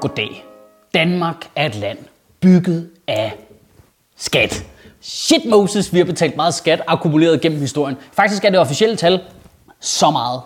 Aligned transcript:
Goddag. 0.00 0.44
Danmark 0.94 1.50
er 1.56 1.66
et 1.66 1.74
land 1.74 1.98
bygget 2.40 2.90
af 3.08 3.32
skat. 4.16 4.66
Shit 5.00 5.44
Moses, 5.50 5.92
vi 5.92 5.98
har 5.98 6.04
betalt 6.04 6.36
meget 6.36 6.54
skat 6.54 6.82
akkumuleret 6.86 7.40
gennem 7.40 7.60
historien. 7.60 7.96
Faktisk 8.12 8.44
er 8.44 8.50
det 8.50 8.58
officielle 8.58 8.96
tal 8.96 9.20
så 9.80 10.10
meget. 10.10 10.40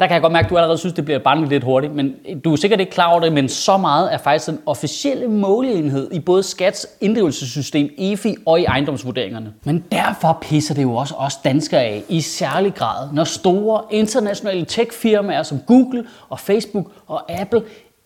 Der 0.00 0.06
kan 0.06 0.14
jeg 0.14 0.22
godt 0.22 0.32
mærke, 0.32 0.46
at 0.46 0.50
du 0.50 0.56
allerede 0.56 0.78
synes, 0.78 0.94
det 0.94 1.04
bliver 1.04 1.18
barnligt 1.18 1.50
lidt 1.50 1.64
hurtigt, 1.64 1.94
men 1.94 2.14
du 2.44 2.52
er 2.52 2.56
sikkert 2.56 2.80
ikke 2.80 2.92
klar 2.92 3.10
over 3.10 3.20
det, 3.20 3.32
men 3.32 3.48
så 3.48 3.76
meget 3.76 4.14
er 4.14 4.18
faktisk 4.18 4.46
den 4.46 4.60
officielle 4.66 5.28
måleenhed 5.28 6.12
i 6.12 6.20
både 6.20 6.42
Skats 6.42 6.86
inddrivelsessystem, 7.00 7.90
EFI 7.98 8.36
og 8.46 8.60
i 8.60 8.64
ejendomsvurderingerne. 8.64 9.52
Men 9.64 9.84
derfor 9.92 10.38
pisser 10.40 10.74
det 10.74 10.82
jo 10.82 10.94
også 10.94 11.14
os 11.14 11.36
danskere 11.36 11.80
af 11.80 12.04
i 12.08 12.20
særlig 12.20 12.74
grad, 12.74 13.08
når 13.12 13.24
store 13.24 13.82
internationale 13.90 14.64
techfirmaer 14.64 15.42
som 15.42 15.58
Google 15.66 16.04
og 16.28 16.40
Facebook 16.40 16.90
og 17.06 17.32
Apple 17.40 17.62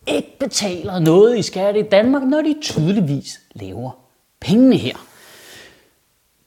ikke 0.07 0.39
betaler 0.39 0.99
noget 0.99 1.37
i 1.37 1.41
skat 1.41 1.75
i 1.75 1.81
Danmark, 1.81 2.23
når 2.23 2.41
de 2.41 2.55
tydeligvis 2.61 3.39
laver 3.53 3.91
pengene 4.39 4.75
her. 4.77 4.97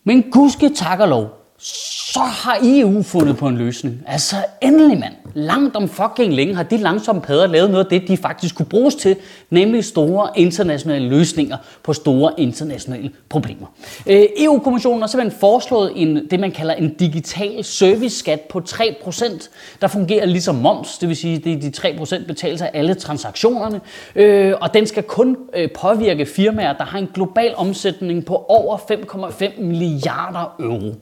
Men 0.05 0.31
gudske 0.31 0.75
tak 0.75 1.01
og 1.01 1.09
lov, 1.09 1.46
så 1.59 2.21
har 2.21 2.59
EU 2.63 3.03
fundet 3.03 3.37
på 3.37 3.49
en 3.49 3.59
løsning. 3.59 4.03
Altså 4.07 4.37
endelig 4.63 4.99
mand. 4.99 5.13
Langt 5.35 5.77
om 5.77 5.89
fucking 5.89 6.33
længe 6.35 6.55
har 6.55 6.63
de 6.63 6.77
langsomme 6.77 7.23
padder 7.23 7.47
lavet 7.47 7.71
noget 7.71 7.85
af 7.85 7.91
det, 7.91 8.09
de 8.09 8.17
faktisk 8.17 8.55
kunne 8.55 8.67
bruges 8.67 8.95
til, 8.95 9.17
nemlig 9.51 9.85
store 9.85 10.29
internationale 10.37 11.09
løsninger 11.09 11.57
på 11.83 11.93
store 11.93 12.33
internationale 12.39 13.11
problemer. 13.29 13.67
Øh, 14.07 14.25
EU-kommissionen 14.39 15.01
har 15.01 15.07
simpelthen 15.07 15.41
foreslået 15.41 15.93
en, 15.97 16.29
det, 16.31 16.41
man 16.41 16.53
kalder 16.53 16.75
en 16.75 16.95
digital 16.95 17.65
service-skat 17.65 18.41
på 18.41 18.63
3%, 18.69 19.49
der 19.81 19.87
fungerer 19.87 20.27
ligesom 20.27 20.55
moms, 20.55 20.99
det 20.99 21.09
vil 21.09 21.17
sige, 21.17 21.39
det 21.39 21.53
er 21.53 21.93
de 21.93 22.19
3% 22.21 22.27
betales 22.27 22.63
af 22.63 22.71
alle 22.75 22.95
transaktionerne, 22.95 23.81
øh, 24.15 24.55
og 24.61 24.75
den 24.75 24.87
skal 24.87 25.03
kun 25.03 25.37
øh, 25.55 25.69
påvirke 25.71 26.27
firmaer, 26.27 26.73
der 26.73 26.85
har 26.85 26.99
en 26.99 27.09
global 27.15 27.55
omsætning 27.57 28.25
på 28.25 28.35
over 28.49 28.77
5,5 28.77 29.63
milliarder 29.63 30.55
euro. 30.61 30.95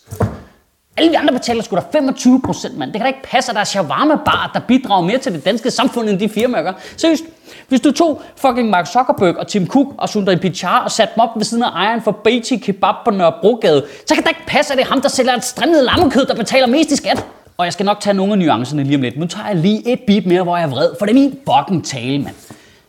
Alle 0.98 1.10
vi 1.10 1.16
andre 1.16 1.34
betaler 1.34 1.64
sgu 1.64 1.76
da 1.76 1.82
25 1.92 2.42
procent, 2.46 2.78
mand. 2.78 2.94
Det 2.94 3.00
kan 3.00 3.06
da 3.06 3.08
ikke 3.08 3.30
passe, 3.30 3.52
at 3.52 3.56
der 3.56 3.62
er 3.62 3.66
shawarma 3.66 4.16
bar, 4.16 4.52
der 4.54 4.60
bidrager 4.60 5.02
mere 5.02 5.18
til 5.18 5.34
det 5.34 5.46
danske 5.46 5.72
samfund, 5.72 6.10
end 6.10 6.20
de 6.20 6.30
firmaer 6.30 6.64
gør. 6.64 6.74
Seriøst, 6.98 7.24
hvis 7.68 7.82
du 7.82 7.92
tog 7.92 8.22
fucking 8.36 8.70
Mark 8.70 8.88
Zuckerberg 8.88 9.38
og 9.38 9.48
Tim 9.48 9.68
Cook 9.68 9.88
og 9.98 10.10
Sundar 10.10 10.36
Pichai 10.36 10.80
og 10.84 10.92
satte 10.92 11.14
dem 11.16 11.22
op 11.22 11.30
ved 11.36 11.44
siden 11.44 11.64
af 11.64 11.70
ejeren 11.70 12.02
for 12.02 12.12
Beatty 12.12 12.54
Kebab 12.62 12.96
på 13.06 13.12
Nørrebrogade, 13.12 13.86
så 14.06 14.16
kan 14.16 14.24
det 14.24 14.30
ikke 14.30 14.42
passe, 14.48 14.74
at 14.74 14.78
det 14.78 14.86
er 14.86 14.90
ham, 14.90 15.02
der 15.02 15.10
sælger 15.10 15.36
et 15.36 15.44
strimlet 15.44 15.84
lammekød, 15.84 16.26
der 16.26 16.36
betaler 16.36 16.68
mest 16.68 16.92
i 16.92 16.96
skat. 16.96 17.26
Og 17.58 17.66
jeg 17.66 17.74
skal 17.74 17.86
nok 17.86 18.00
tage 18.00 18.14
nogle 18.14 18.34
af 18.34 18.40
nuancerne 18.40 18.84
lige 18.84 18.96
om 18.96 19.02
lidt. 19.02 19.18
Nu 19.18 19.28
tager 19.28 19.48
jeg 19.48 19.56
lige 19.56 19.94
et 19.94 20.00
beat 20.08 20.26
mere, 20.26 20.44
hvor 20.44 20.58
jeg 20.58 20.64
er 20.66 20.70
vred, 20.70 20.90
for 21.00 21.06
det 21.06 21.12
er 21.12 21.20
min 21.20 21.40
fucking 21.50 21.86
tale, 21.86 22.20
mand. 22.20 22.36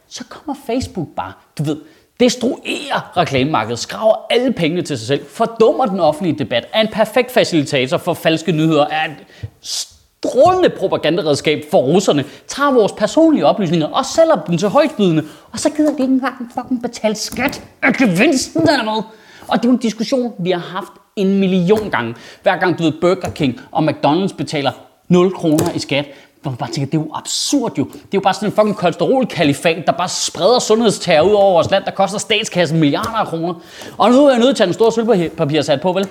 Så 0.08 0.24
kommer 0.28 0.60
Facebook 0.66 1.08
bare, 1.16 1.32
du 1.58 1.62
ved, 1.62 1.76
destruerer 2.20 3.16
reklamemarkedet, 3.16 3.78
skraver 3.78 4.14
alle 4.30 4.52
pengene 4.52 4.82
til 4.82 4.98
sig 4.98 5.06
selv, 5.06 5.26
fordummer 5.28 5.86
den 5.86 6.00
offentlige 6.00 6.38
debat, 6.38 6.66
er 6.72 6.80
en 6.80 6.88
perfekt 6.92 7.30
facilitator 7.30 7.98
for 7.98 8.14
falske 8.14 8.52
nyheder, 8.52 8.86
er 8.86 9.04
et 9.04 9.16
strålende 9.60 10.68
propagandaredskab 10.68 11.64
for 11.70 11.78
russerne, 11.78 12.24
tager 12.48 12.72
vores 12.72 12.92
personlige 12.92 13.46
oplysninger 13.46 13.86
og 13.86 14.06
sælger 14.06 14.44
dem 14.46 14.58
til 14.58 14.68
højtbydende, 14.68 15.24
og 15.52 15.58
så 15.58 15.70
gider 15.70 15.96
de 15.96 16.02
ikke 16.02 16.14
engang 16.14 16.34
fucking 16.54 16.82
betale 16.82 17.14
skat 17.14 17.62
af 17.82 17.92
gevinsten 17.92 18.62
med. 18.64 19.02
Og 19.48 19.56
det 19.56 19.64
er 19.64 19.68
jo 19.68 19.70
en 19.70 19.76
diskussion, 19.76 20.32
vi 20.38 20.50
har 20.50 20.58
haft 20.58 20.92
en 21.16 21.38
million 21.38 21.90
gange. 21.90 22.14
Hver 22.42 22.56
gang 22.56 22.78
du 22.78 22.82
ved 22.82 22.92
Burger 23.00 23.30
King 23.30 23.60
og 23.70 23.84
McDonald's 23.88 24.36
betaler 24.36 24.72
0 25.08 25.32
kroner 25.32 25.72
i 25.74 25.78
skat, 25.78 26.06
hvor 26.42 26.50
man 26.50 26.58
bare 26.58 26.70
tænker, 26.70 26.90
det 26.90 26.98
er 26.98 27.02
jo 27.02 27.10
absurd 27.14 27.78
jo. 27.78 27.84
Det 27.84 27.94
er 27.94 28.08
jo 28.14 28.20
bare 28.20 28.34
sådan 28.34 28.48
en 28.48 28.52
fucking 28.52 28.76
kolesterolkalifat, 28.76 29.86
der 29.86 29.92
bare 29.92 30.08
spreder 30.08 30.58
sundhedstager 30.58 31.20
ud 31.20 31.32
over 31.32 31.52
vores 31.52 31.70
land, 31.70 31.84
der 31.84 31.90
koster 31.90 32.18
statskassen 32.18 32.80
milliarder 32.80 33.10
af 33.10 33.26
kroner. 33.26 33.54
Og 33.98 34.10
nu 34.10 34.26
er 34.26 34.30
jeg 34.30 34.38
nødt 34.38 34.46
til 34.46 34.50
at 34.50 34.56
tage 34.56 34.66
den 34.66 34.74
store 34.74 34.92
sølvpapir 34.92 35.62
sat 35.62 35.80
på, 35.80 35.92
vel? 35.92 36.08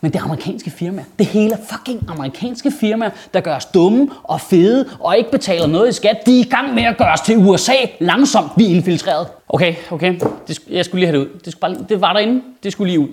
Men 0.00 0.12
det 0.12 0.18
er 0.18 0.24
amerikanske 0.24 0.70
firmaer. 0.70 1.04
Det 1.18 1.26
hele 1.26 1.58
fucking 1.70 2.04
amerikanske 2.08 2.72
firmaer, 2.80 3.10
der 3.34 3.40
gør 3.40 3.56
os 3.56 3.64
dumme 3.64 4.08
og 4.22 4.40
fede 4.40 4.88
og 5.00 5.18
ikke 5.18 5.30
betaler 5.30 5.66
noget 5.66 5.88
i 5.88 5.92
skat. 5.92 6.16
De 6.26 6.40
er 6.40 6.44
i 6.44 6.48
gang 6.48 6.74
med 6.74 6.82
at 6.82 6.96
gøre 6.96 7.12
os 7.12 7.20
til 7.20 7.36
USA 7.36 7.74
langsomt. 8.00 8.50
Vi 8.56 8.64
er 8.64 8.68
infiltreret. 8.68 9.26
Okay, 9.48 9.74
okay. 9.90 10.14
Det, 10.48 10.58
jeg 10.70 10.84
skulle 10.84 11.00
lige 11.00 11.06
have 11.06 11.20
det 11.20 11.26
ud. 11.26 11.38
Det, 11.44 11.52
skulle 11.52 11.74
bare, 11.74 11.86
det 11.88 12.00
var 12.00 12.12
derinde. 12.12 12.42
Det 12.62 12.72
skulle 12.72 12.92
lige 12.92 13.00
ud. 13.00 13.08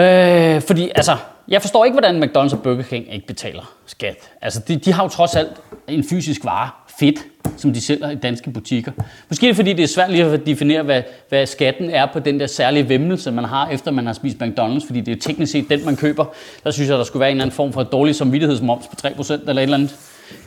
Øh, 0.00 0.62
fordi 0.62 0.90
altså, 0.94 1.16
jeg 1.48 1.62
forstår 1.62 1.84
ikke, 1.84 1.94
hvordan 1.94 2.22
McDonald's 2.22 2.52
og 2.52 2.62
Burger 2.62 2.82
King 2.82 3.14
ikke 3.14 3.26
betaler 3.26 3.74
skat. 3.86 4.16
Altså, 4.42 4.60
de, 4.68 4.76
de 4.76 4.92
har 4.92 5.02
jo 5.02 5.08
trods 5.08 5.36
alt 5.36 5.50
en 5.88 6.04
fysisk 6.04 6.44
vare, 6.44 6.70
fedt, 6.98 7.18
som 7.56 7.72
de 7.72 7.80
sælger 7.80 8.10
i 8.10 8.14
danske 8.14 8.50
butikker. 8.50 8.92
Måske 9.28 9.46
er 9.46 9.50
det, 9.50 9.56
fordi 9.56 9.72
det 9.72 9.82
er 9.82 9.86
svært 9.86 10.10
lige 10.10 10.24
at 10.24 10.46
definere, 10.46 10.82
hvad, 10.82 11.02
hvad 11.28 11.46
skatten 11.46 11.90
er 11.90 12.06
på 12.06 12.18
den 12.18 12.40
der 12.40 12.46
særlige 12.46 12.88
vemmelse, 12.88 13.30
man 13.30 13.44
har, 13.44 13.68
efter 13.68 13.90
man 13.90 14.06
har 14.06 14.12
spist 14.12 14.42
McDonald's, 14.42 14.86
fordi 14.86 15.00
det 15.00 15.16
er 15.16 15.20
teknisk 15.20 15.52
set 15.52 15.68
den, 15.68 15.84
man 15.84 15.96
køber. 15.96 16.24
Der 16.64 16.70
synes 16.70 16.90
jeg, 16.90 16.98
der 16.98 17.04
skulle 17.04 17.20
være 17.20 17.30
en 17.30 17.36
eller 17.36 17.44
anden 17.44 17.56
form 17.56 17.72
for 17.72 17.82
dårlig 17.82 18.14
samvittighedsmoms 18.14 18.86
på 18.86 18.96
3% 19.08 19.32
eller 19.32 19.52
et 19.52 19.62
eller 19.62 19.76
andet. 19.76 19.96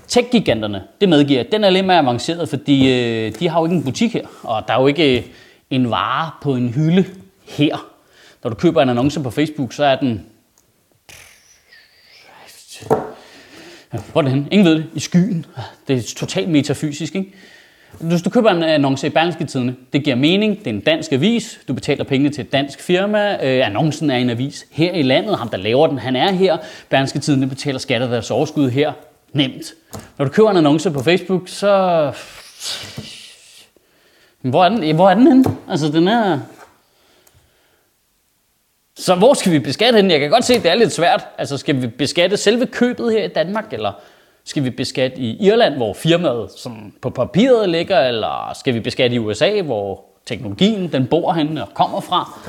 Tech-giganterne, 0.07 0.83
det 1.01 1.09
medgiver 1.09 1.43
den 1.43 1.63
er 1.63 1.69
lidt 1.69 1.85
mere 1.85 1.99
avanceret, 1.99 2.49
fordi 2.49 2.91
øh, 2.93 3.31
de 3.39 3.49
har 3.49 3.59
jo 3.59 3.65
ikke 3.65 3.75
en 3.75 3.83
butik 3.83 4.13
her, 4.13 4.27
og 4.43 4.63
der 4.67 4.73
er 4.73 4.81
jo 4.81 4.87
ikke 4.87 5.17
øh, 5.17 5.23
en 5.69 5.91
vare 5.91 6.31
på 6.41 6.55
en 6.55 6.69
hylde 6.69 7.05
her. 7.45 7.87
Når 8.43 8.49
du 8.49 8.55
køber 8.55 8.81
en 8.81 8.89
annonce 8.89 9.23
på 9.23 9.29
Facebook, 9.29 9.73
så 9.73 9.83
er 9.83 9.95
den 9.95 10.25
hvor 14.11 14.21
er 14.21 14.21
det 14.21 14.31
henne? 14.31 14.47
Ingen 14.51 14.65
ved 14.65 14.75
det. 14.75 14.85
I 14.93 14.99
skyen. 14.99 15.45
Det 15.87 15.97
er 15.97 16.13
totalt 16.15 16.49
metafysisk, 16.49 17.15
ikke? 17.15 17.33
Hvis 17.99 18.21
du 18.21 18.29
køber 18.29 18.49
en 18.51 18.63
annonce 18.63 19.07
i 19.07 19.09
Berlingske 19.09 19.45
Tidene, 19.45 19.75
det 19.93 20.03
giver 20.03 20.15
mening, 20.15 20.59
det 20.59 20.67
er 20.67 20.71
en 20.71 20.79
dansk 20.79 21.11
avis, 21.11 21.59
du 21.67 21.73
betaler 21.73 22.03
penge 22.03 22.29
til 22.29 22.41
et 22.41 22.51
dansk 22.51 22.81
firma, 22.81 23.33
øh, 23.33 23.65
annoncen 23.65 24.09
er 24.09 24.17
en 24.17 24.29
avis 24.29 24.65
her 24.71 24.91
i 24.93 25.01
landet, 25.01 25.37
ham 25.37 25.49
der 25.49 25.57
laver 25.57 25.87
den, 25.87 25.97
han 25.97 26.15
er 26.15 26.31
her, 26.31 26.57
Berlingske 26.89 27.19
Tidene 27.19 27.47
betaler 27.47 27.79
skatter 27.79 28.07
deres 28.07 28.31
overskud 28.31 28.69
her, 28.69 28.93
nemt. 29.33 29.73
Når 30.17 30.25
du 30.25 30.31
køber 30.31 30.51
en 30.51 30.57
annonce 30.57 30.91
på 30.91 31.03
Facebook, 31.03 31.41
så... 31.45 32.11
Hvor 34.41 34.65
er 34.65 34.69
den, 34.69 34.95
hvor 34.95 35.09
er 35.09 35.13
den 35.13 35.27
henne? 35.27 35.45
Altså, 35.69 35.91
den 35.91 36.07
er... 36.07 36.39
Så 38.99 39.15
hvor 39.15 39.33
skal 39.33 39.51
vi 39.51 39.59
beskatte 39.59 39.99
den? 39.99 40.11
Jeg 40.11 40.19
kan 40.19 40.29
godt 40.29 40.45
se, 40.45 40.53
at 40.53 40.63
det 40.63 40.71
er 40.71 40.75
lidt 40.75 40.91
svært. 40.91 41.27
Altså, 41.37 41.57
skal 41.57 41.81
vi 41.81 41.87
beskatte 41.87 42.37
selve 42.37 42.65
købet 42.65 43.11
her 43.11 43.23
i 43.23 43.27
Danmark, 43.27 43.73
eller 43.73 43.91
skal 44.43 44.63
vi 44.63 44.69
beskatte 44.69 45.17
i 45.17 45.47
Irland, 45.47 45.75
hvor 45.75 45.93
firmaet 45.93 46.51
som 46.51 46.93
på 47.01 47.09
papiret 47.09 47.69
ligger, 47.69 47.99
eller 47.99 48.51
skal 48.55 48.73
vi 48.73 48.79
beskatte 48.79 49.15
i 49.15 49.19
USA, 49.19 49.61
hvor 49.61 50.03
teknologien 50.25 50.91
den 50.91 51.07
bor 51.07 51.33
henne 51.33 51.61
og 51.61 51.73
kommer 51.73 51.99
fra? 52.01 52.39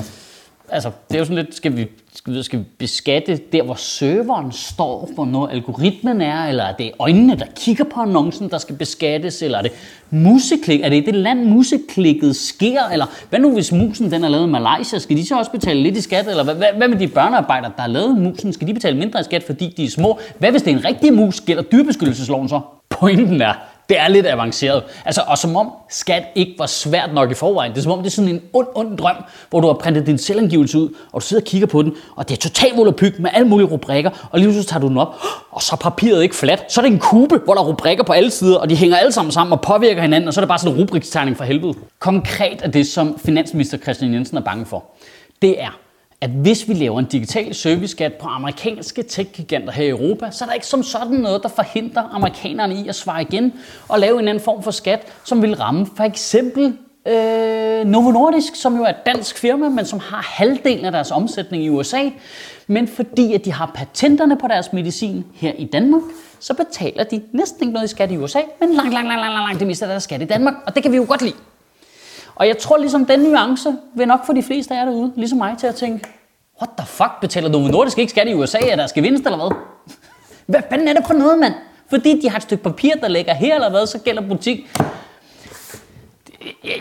Altså, 0.71 0.91
det 1.09 1.15
er 1.15 1.19
jo 1.19 1.25
sådan 1.25 1.43
lidt, 1.43 1.55
skal 1.55 1.77
vi, 1.77 1.87
skal 2.13 2.33
vi, 2.33 2.43
skal 2.43 2.59
vi 2.59 2.65
beskatte 2.77 3.39
der, 3.51 3.63
hvor 3.63 3.75
serveren 3.75 4.51
står, 4.51 5.09
hvor 5.15 5.25
noget 5.25 5.51
algoritmen 5.51 6.21
er, 6.21 6.45
eller 6.45 6.63
er 6.63 6.75
det 6.75 6.91
øjnene, 6.99 7.35
der 7.35 7.45
kigger 7.55 7.83
på 7.83 7.99
annoncen, 7.99 8.49
der 8.49 8.57
skal 8.57 8.75
beskattes, 8.75 9.41
eller 9.41 9.57
er 9.57 9.61
det 9.61 9.71
museklik, 10.09 10.81
er 10.81 10.89
det 10.89 10.95
i 10.95 11.05
det 11.05 11.15
land, 11.15 11.45
museklikket 11.45 12.35
sker, 12.35 12.83
eller 12.91 13.05
hvad 13.29 13.39
nu 13.39 13.53
hvis 13.53 13.71
musen 13.71 14.11
den 14.11 14.23
er 14.23 14.29
lavet 14.29 14.47
i 14.47 14.49
Malaysia, 14.49 14.99
skal 14.99 15.17
de 15.17 15.27
så 15.27 15.37
også 15.37 15.51
betale 15.51 15.83
lidt 15.83 15.97
i 15.97 16.01
skat, 16.01 16.27
eller 16.27 16.43
hvad, 16.43 16.55
hvad 16.77 16.87
med 16.87 16.99
de 16.99 17.07
børnearbejdere, 17.07 17.71
der 17.75 17.81
har 17.81 17.89
lavet 17.89 18.17
musen, 18.17 18.53
skal 18.53 18.67
de 18.67 18.73
betale 18.73 18.97
mindre 18.97 19.19
i 19.19 19.23
skat, 19.23 19.43
fordi 19.43 19.73
de 19.77 19.85
er 19.85 19.89
små? 19.89 20.19
Hvad 20.39 20.51
hvis 20.51 20.61
det 20.61 20.73
er 20.73 20.77
en 20.77 20.85
rigtig 20.85 21.13
mus, 21.13 21.41
gælder 21.41 21.63
dyrebeskyttelsesloven 21.63 22.49
så? 22.49 22.59
Pointen 22.89 23.41
er, 23.41 23.53
det 23.89 23.99
er 23.99 24.07
lidt 24.07 24.27
avanceret. 24.27 24.83
Altså, 25.05 25.21
og 25.27 25.37
som 25.37 25.55
om 25.55 25.71
skat 25.89 26.23
ikke 26.35 26.55
var 26.57 26.65
svært 26.65 27.13
nok 27.13 27.31
i 27.31 27.33
forvejen. 27.33 27.71
Det 27.71 27.77
er 27.77 27.81
som 27.81 27.91
om, 27.91 27.99
det 27.99 28.05
er 28.05 28.11
sådan 28.11 28.29
en 28.29 28.41
ond, 28.53 28.67
ond 28.75 28.97
drøm, 28.97 29.15
hvor 29.49 29.61
du 29.61 29.67
har 29.67 29.73
printet 29.73 30.07
din 30.07 30.17
selvangivelse 30.17 30.77
ud, 30.77 30.89
og 31.11 31.21
du 31.21 31.27
sidder 31.27 31.41
og 31.41 31.47
kigger 31.47 31.67
på 31.67 31.81
den, 31.81 31.93
og 32.15 32.29
det 32.29 32.35
er 32.37 32.41
totalt 32.41 32.77
volapyk 32.77 33.19
med 33.19 33.29
alle 33.33 33.47
mulige 33.47 33.67
rubrikker, 33.67 34.29
og 34.31 34.39
lige 34.39 34.53
så 34.53 34.63
tager 34.67 34.81
du 34.81 34.87
den 34.87 34.97
op, 34.97 35.15
og 35.51 35.61
så 35.61 35.69
er 35.73 35.77
papiret 35.77 36.23
ikke 36.23 36.35
fladt. 36.35 36.71
Så 36.71 36.81
er 36.81 36.85
det 36.85 36.93
en 36.93 36.99
kube, 36.99 37.41
hvor 37.45 37.53
der 37.53 37.61
er 37.61 37.65
rubrikker 37.65 38.03
på 38.03 38.13
alle 38.13 38.31
sider, 38.31 38.57
og 38.57 38.69
de 38.69 38.75
hænger 38.75 38.97
alle 38.97 39.11
sammen 39.11 39.31
sammen 39.31 39.53
og 39.53 39.61
påvirker 39.61 40.01
hinanden, 40.01 40.27
og 40.27 40.33
så 40.33 40.39
er 40.39 40.43
det 40.43 40.49
bare 40.49 40.59
sådan 40.59 40.75
en 40.75 40.81
rubrikstegning 40.81 41.37
for 41.37 41.43
helvede. 41.43 41.73
Konkret 41.99 42.61
er 42.63 42.69
det, 42.71 42.87
som 42.87 43.19
finansminister 43.25 43.77
Christian 43.77 44.13
Jensen 44.13 44.37
er 44.37 44.41
bange 44.41 44.65
for. 44.65 44.83
Det 45.41 45.61
er, 45.61 45.79
at 46.21 46.29
hvis 46.29 46.69
vi 46.69 46.73
laver 46.73 46.99
en 46.99 47.05
digital 47.05 47.55
serviceskat 47.55 48.13
på 48.13 48.27
amerikanske 48.27 49.03
tech-giganter 49.03 49.71
her 49.71 49.83
i 49.83 49.89
Europa, 49.89 50.31
så 50.31 50.43
er 50.43 50.47
der 50.47 50.53
ikke 50.53 50.67
som 50.67 50.83
sådan 50.83 51.17
noget, 51.17 51.43
der 51.43 51.49
forhindrer 51.49 52.03
amerikanerne 52.11 52.75
i 52.75 52.87
at 52.87 52.95
svare 52.95 53.21
igen 53.21 53.53
og 53.87 53.99
lave 53.99 54.19
en 54.19 54.27
anden 54.27 54.43
form 54.43 54.63
for 54.63 54.71
skat, 54.71 55.07
som 55.23 55.41
vil 55.41 55.55
ramme 55.55 55.87
for 55.95 56.03
eksempel 56.03 56.73
øh, 57.07 57.85
Novo 57.85 58.11
Nordisk, 58.11 58.55
som 58.55 58.75
jo 58.75 58.83
er 58.83 58.89
et 58.89 59.05
dansk 59.05 59.37
firma, 59.37 59.69
men 59.69 59.85
som 59.85 59.99
har 59.99 60.21
halvdelen 60.21 60.85
af 60.85 60.91
deres 60.91 61.11
omsætning 61.11 61.63
i 61.63 61.69
USA. 61.69 62.09
Men 62.67 62.87
fordi 62.87 63.33
at 63.33 63.45
de 63.45 63.51
har 63.51 63.71
patenterne 63.75 64.37
på 64.37 64.47
deres 64.47 64.73
medicin 64.73 65.25
her 65.33 65.51
i 65.57 65.65
Danmark, 65.65 66.01
så 66.39 66.53
betaler 66.53 67.03
de 67.03 67.21
næsten 67.33 67.63
ikke 67.63 67.73
noget 67.73 67.87
i 67.87 67.89
skat 67.89 68.11
i 68.11 68.17
USA, 68.17 68.39
men 68.59 68.73
langt, 68.73 68.93
langt, 68.93 69.07
langt, 69.07 69.21
langt, 69.21 69.47
langt 69.47 69.59
det 69.59 69.67
meste 69.67 69.85
af 69.85 69.89
deres 69.89 70.03
skat 70.03 70.21
i 70.21 70.25
Danmark, 70.25 70.53
og 70.65 70.75
det 70.75 70.83
kan 70.83 70.91
vi 70.91 70.97
jo 70.97 71.05
godt 71.07 71.21
lide. 71.21 71.35
Og 72.39 72.47
jeg 72.47 72.57
tror 72.57 72.77
ligesom, 72.77 73.05
den 73.05 73.19
nuance 73.19 73.75
vil 73.95 74.07
nok 74.07 74.25
få 74.25 74.33
de 74.33 74.43
fleste 74.43 74.73
af 74.73 74.79
jer 74.79 74.85
derude, 74.85 75.11
ligesom 75.15 75.37
mig, 75.37 75.57
til 75.57 75.67
at 75.67 75.75
tænke, 75.75 76.07
what 76.61 76.69
the 76.77 76.87
fuck, 76.87 77.11
betaler 77.21 77.49
Novo 77.49 77.67
Nordisk 77.67 77.97
ikke 77.97 78.09
skat 78.09 78.27
i 78.27 78.33
USA 78.33 78.57
er 78.69 78.75
der 78.75 78.87
skal 78.87 79.03
gevinst, 79.03 79.25
eller 79.25 79.37
hvad? 79.37 79.57
Hvad 80.51 80.61
fanden 80.69 80.87
er 80.87 80.93
det 80.93 81.07
for 81.07 81.13
noget, 81.13 81.39
mand? 81.39 81.53
Fordi 81.89 82.21
de 82.21 82.29
har 82.29 82.37
et 82.37 82.43
stykke 82.43 82.63
papir, 82.63 82.91
der 83.01 83.07
ligger 83.07 83.33
her, 83.33 83.55
eller 83.55 83.69
hvad, 83.69 83.87
så 83.87 83.99
gælder 83.99 84.21
butik. 84.21 84.77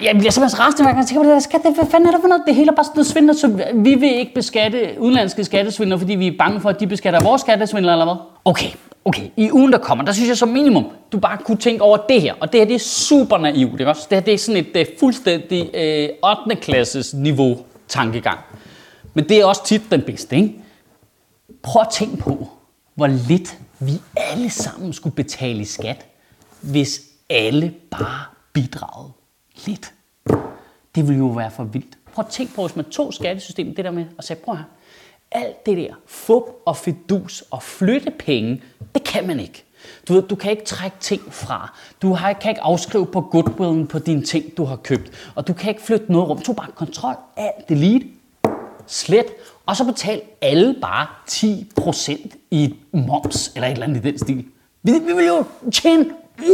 Jeg 0.02 0.16
bliver 0.18 0.30
simpelthen 0.30 0.60
rasende, 0.60 0.82
hver 0.82 0.90
gang 0.90 0.98
jeg 0.98 1.06
tænker 1.06 1.22
på 1.22 1.28
det 1.28 1.34
der 1.34 1.40
skat. 1.40 1.60
Hvad 1.60 1.86
fanden 1.90 2.08
er 2.08 2.12
det 2.12 2.20
for 2.20 2.28
noget? 2.28 2.42
Det 2.46 2.54
hele 2.54 2.70
er 2.70 2.74
bare 2.74 2.84
sådan 2.84 2.96
noget 2.96 3.06
svindler, 3.06 3.34
så 3.34 3.72
vi 3.74 3.94
vil 3.94 4.18
ikke 4.18 4.34
beskatte 4.34 4.96
udenlandske 4.98 5.44
skattesvindler, 5.44 5.96
fordi 5.98 6.14
vi 6.14 6.26
er 6.26 6.34
bange 6.38 6.60
for, 6.60 6.68
at 6.68 6.80
de 6.80 6.86
beskatter 6.86 7.20
vores 7.20 7.40
skattesvindler, 7.40 7.92
eller 7.92 8.04
hvad? 8.04 8.16
Okay, 8.44 8.70
okay, 9.08 9.30
i 9.36 9.52
ugen 9.52 9.72
der 9.72 9.78
kommer, 9.78 10.04
der 10.04 10.12
synes 10.12 10.28
jeg 10.28 10.38
som 10.38 10.48
minimum, 10.48 10.86
du 11.12 11.18
bare 11.18 11.38
kunne 11.38 11.56
tænke 11.56 11.82
over 11.82 11.96
det 11.96 12.22
her. 12.22 12.34
Og 12.40 12.52
det 12.52 12.60
her, 12.60 12.66
det 12.66 12.74
er 12.74 12.78
super 12.78 13.38
naivt, 13.38 13.80
ikke 13.80 13.90
også? 13.90 14.06
Det 14.10 14.16
her, 14.16 14.24
det 14.24 14.34
er 14.34 14.38
sådan 14.38 14.60
et 14.60 14.74
det 14.74 14.82
er 14.82 14.86
fuldstændig 15.00 15.70
øh, 15.74 16.08
8. 16.46 16.56
klasses 16.56 17.14
niveau 17.14 17.58
tankegang. 17.88 18.38
Men 19.14 19.28
det 19.28 19.40
er 19.40 19.44
også 19.44 19.64
tit 19.64 19.82
den 19.90 20.02
bedste, 20.02 20.36
ikke? 20.36 20.54
Prøv 21.62 21.82
at 21.82 21.88
tænke 21.92 22.16
på, 22.16 22.48
hvor 22.94 23.06
lidt 23.06 23.58
vi 23.78 23.92
alle 24.16 24.50
sammen 24.50 24.92
skulle 24.92 25.16
betale 25.16 25.60
i 25.60 25.64
skat, 25.64 26.06
hvis 26.60 27.00
alle 27.30 27.74
bare 27.90 28.24
bidragede 28.52 29.12
lidt. 29.66 29.92
Det 30.94 31.08
ville 31.08 31.18
jo 31.18 31.26
være 31.26 31.50
for 31.50 31.64
vildt. 31.64 31.98
Prøv 32.12 32.24
at 32.24 32.30
tænke 32.30 32.54
på, 32.54 32.62
hvis 32.66 32.76
man 32.76 32.84
tog 32.84 33.14
skattesystemet, 33.14 33.76
det 33.76 33.84
der 33.84 33.90
med 33.90 34.04
at 34.18 34.24
sige, 34.24 34.36
prøv 34.36 34.56
her, 34.56 34.64
alt 35.32 35.66
det 35.66 35.76
der 35.76 35.94
fup 36.06 36.42
og 36.66 36.76
fidus 36.76 37.44
og 37.50 37.62
flytte 37.62 38.10
penge, 38.10 38.62
det 38.94 39.04
kan 39.04 39.26
man 39.26 39.40
ikke. 39.40 39.64
Du, 40.08 40.12
ved, 40.12 40.22
du 40.22 40.34
kan 40.34 40.50
ikke 40.50 40.64
trække 40.64 40.96
ting 41.00 41.34
fra. 41.34 41.78
Du 42.02 42.14
har, 42.14 42.32
kan 42.32 42.50
ikke 42.50 42.62
afskrive 42.62 43.06
på 43.06 43.20
goodwillen 43.20 43.86
på 43.86 43.98
dine 43.98 44.22
ting, 44.22 44.56
du 44.56 44.64
har 44.64 44.76
købt. 44.76 45.30
Og 45.34 45.48
du 45.48 45.52
kan 45.52 45.68
ikke 45.68 45.82
flytte 45.82 46.12
noget 46.12 46.28
rum. 46.28 46.38
Du 46.38 46.52
bare 46.52 46.70
kontrol, 46.74 47.14
alt, 47.36 47.68
delete, 47.68 48.06
slet, 48.86 49.26
og 49.66 49.76
så 49.76 49.84
betal 49.84 50.20
alle 50.42 50.76
bare 50.82 51.06
10% 51.30 52.28
i 52.50 52.74
moms, 52.92 53.52
eller 53.54 53.68
et 53.68 53.72
eller 53.72 53.86
andet 53.86 54.04
i 54.04 54.10
den 54.10 54.18
stil. 54.18 54.44
Vi, 54.82 54.92
vi 54.92 55.12
vil 55.12 55.26
jo 55.26 55.44
tjene 55.72 56.06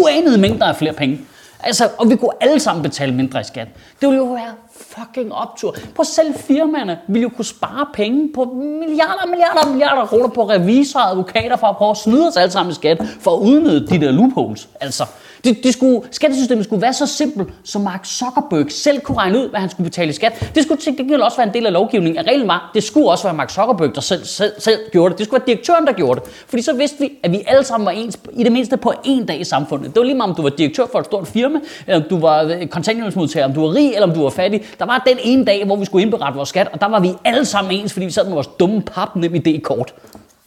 uanede 0.02 0.38
mængder 0.38 0.66
af 0.66 0.76
flere 0.76 0.92
penge. 0.92 1.20
Altså, 1.64 1.88
og 1.98 2.10
vi 2.10 2.16
kunne 2.16 2.30
alle 2.40 2.60
sammen 2.60 2.82
betale 2.82 3.14
mindre 3.14 3.40
i 3.40 3.44
skat. 3.44 3.68
Det 4.00 4.08
ville 4.08 4.16
jo 4.16 4.24
være 4.24 4.52
fucking 4.76 5.34
optur. 5.34 5.76
På 5.94 6.04
selv 6.04 6.34
firmaerne 6.34 6.98
ville 7.08 7.22
jo 7.22 7.28
kunne 7.28 7.44
spare 7.44 7.86
penge 7.94 8.32
på 8.34 8.44
milliarder, 8.54 9.26
milliarder, 9.26 9.70
milliarder 9.70 10.06
kroner 10.06 10.28
på 10.28 10.48
revisorer 10.48 11.04
og 11.04 11.10
advokater 11.10 11.56
for 11.56 11.66
at 11.66 11.76
prøve 11.76 11.90
at 11.90 11.96
snyde 11.96 12.28
os 12.28 12.36
alle 12.36 12.50
sammen 12.50 12.70
i 12.70 12.74
skat 12.74 13.02
for 13.20 13.36
at 13.36 13.40
udnytte 13.40 13.86
de 13.86 14.00
der 14.00 14.10
loopholes. 14.12 14.68
Altså, 14.80 15.04
det, 15.44 15.64
det 15.64 15.72
skulle, 15.72 16.00
skattesystemet 16.10 16.64
skulle 16.64 16.82
være 16.82 16.92
så 16.92 17.06
simpelt, 17.06 17.48
så 17.64 17.78
Mark 17.78 18.04
Zuckerberg 18.04 18.72
selv 18.72 19.00
kunne 19.00 19.18
regne 19.18 19.38
ud, 19.38 19.48
hvad 19.48 19.60
han 19.60 19.70
skulle 19.70 19.84
betale 19.84 20.10
i 20.10 20.12
skat. 20.12 20.50
Det 20.54 20.62
skulle 20.62 20.80
til 20.80 20.96
gengæld 20.96 21.20
også 21.20 21.36
være 21.36 21.46
en 21.46 21.54
del 21.54 21.66
af 21.66 21.72
lovgivningen. 21.72 22.18
At 22.18 22.26
reglen 22.26 22.48
var, 22.48 22.70
det 22.74 22.84
skulle 22.84 23.10
også 23.10 23.24
være 23.24 23.34
Mark 23.34 23.50
Zuckerberg, 23.50 23.94
der 23.94 24.00
selv, 24.00 24.24
selv, 24.24 24.52
selv 24.58 24.78
gjorde 24.92 25.10
det. 25.12 25.18
Det 25.18 25.26
skulle 25.26 25.40
være 25.40 25.46
direktøren, 25.46 25.86
der 25.86 25.92
gjorde 25.92 26.20
det. 26.20 26.28
Fordi 26.48 26.62
så 26.62 26.72
vidste 26.72 26.98
vi, 27.00 27.12
at 27.22 27.32
vi 27.32 27.42
alle 27.46 27.64
sammen 27.64 27.86
var 27.86 27.92
ens, 27.92 28.18
i 28.32 28.42
det 28.42 28.52
mindste 28.52 28.76
på 28.76 28.92
en 29.04 29.26
dag 29.26 29.40
i 29.40 29.44
samfundet. 29.44 29.94
Det 29.94 29.96
var 29.96 30.04
lige 30.04 30.14
meget, 30.14 30.30
om 30.30 30.36
du 30.36 30.42
var 30.42 30.50
direktør 30.50 30.86
for 30.92 30.98
et 30.98 31.04
stort 31.04 31.26
firma, 31.26 31.60
eller 31.86 32.02
om 32.04 32.08
du 32.10 32.18
var 32.20 32.42
øh, 32.42 32.66
kontanthjælpsmodtager, 32.66 33.46
om 33.46 33.52
du 33.52 33.60
var 33.60 33.74
rig, 33.74 33.94
eller 33.94 34.08
om 34.08 34.14
du 34.14 34.22
var 34.22 34.30
fattig. 34.30 34.62
Der 34.78 34.84
var 34.86 35.02
den 35.06 35.18
ene 35.22 35.44
dag, 35.44 35.64
hvor 35.66 35.76
vi 35.76 35.84
skulle 35.84 36.02
indberette 36.02 36.36
vores 36.36 36.48
skat, 36.48 36.68
og 36.72 36.80
der 36.80 36.88
var 36.88 37.00
vi 37.00 37.12
alle 37.24 37.44
sammen 37.44 37.80
ens, 37.80 37.92
fordi 37.92 38.06
vi 38.06 38.12
sad 38.12 38.24
med 38.24 38.32
vores 38.32 38.46
dumme 38.46 38.82
pap 38.82 39.16
nem 39.16 39.34
idé-kort. 39.34 39.94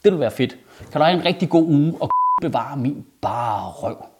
Det 0.04 0.12
ville 0.12 0.20
være 0.20 0.32
fedt. 0.32 0.58
Kan 0.92 1.02
du 1.02 1.06
have 1.06 1.20
en 1.20 1.26
rigtig 1.26 1.50
god 1.50 1.64
uge 1.64 1.94
og 2.00 2.10
bevare 2.42 2.78
min 2.78 3.06
bare 3.22 3.70
røv? 3.70 4.17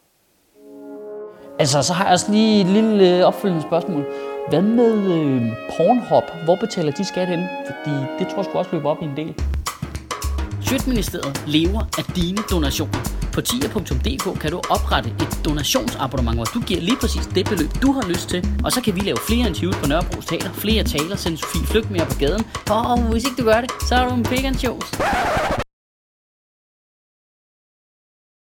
Altså, 1.60 1.82
så 1.82 1.94
har 1.94 2.04
jeg 2.04 2.14
også 2.14 2.32
lige 2.32 2.62
et 2.62 2.68
lille 2.68 3.18
øh, 3.18 3.24
opfølgende 3.24 3.64
spørgsmål. 3.64 4.06
Hvad 4.50 4.62
med 4.62 4.94
øh, 5.16 5.42
Pornhub? 5.78 6.24
Hvor 6.46 6.56
betaler 6.56 6.92
de 6.92 7.06
skat 7.06 7.28
hen? 7.28 7.48
Fordi 7.66 7.96
det 8.20 8.28
tror 8.28 8.38
jeg 8.38 8.46
sgu 8.46 8.58
også 8.58 8.72
løbe 8.74 8.90
op 8.90 8.98
i 9.02 9.06
en 9.06 9.18
del. 9.18 9.34
Sjøtministeriet 10.62 11.44
lever 11.48 11.82
af 11.98 12.04
dine 12.16 12.38
donationer. 12.52 13.00
På 13.34 13.42
tier.dk 13.42 14.40
kan 14.42 14.52
du 14.52 14.62
oprette 14.70 15.10
et 15.10 15.40
donationsabonnement, 15.46 16.38
hvor 16.38 16.46
du 16.46 16.60
giver 16.60 16.82
lige 16.82 16.98
præcis 17.02 17.26
det 17.36 17.46
beløb, 17.50 17.70
du 17.82 17.92
har 17.92 18.08
lyst 18.08 18.30
til. 18.30 18.48
Og 18.64 18.72
så 18.72 18.82
kan 18.82 18.96
vi 18.96 19.00
lave 19.00 19.18
flere 19.28 19.48
interviews 19.48 19.76
på 19.76 19.88
Nørrebro 19.88 20.22
Teater, 20.22 20.52
flere 20.54 20.84
taler, 20.84 21.16
sende 21.16 21.38
Sofie 21.38 21.68
Flygt 21.68 21.92
mere 21.92 22.06
på 22.06 22.16
gaden. 22.20 22.44
Og 22.70 23.02
hvis 23.12 23.24
ikke 23.24 23.42
du 23.42 23.46
gør 23.46 23.62
det, 23.62 23.72
så 23.90 23.96
er 23.96 24.10
du 24.10 24.16
en 24.16 24.26
vegan 24.32 24.56
shows. 24.56 24.92